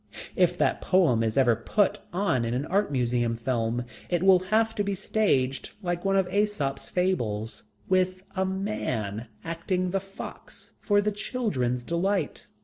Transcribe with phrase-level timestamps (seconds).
[0.35, 4.73] If that poem is ever put on in an Art Museum film, it will have
[4.73, 11.03] to be staged like one of Æsop's Fables, with a man acting the Fox, for
[11.03, 12.47] the children's delight.